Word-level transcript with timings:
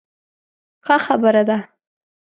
ښه 0.85 0.95
خبره 1.05 1.41
ده. 1.49 1.57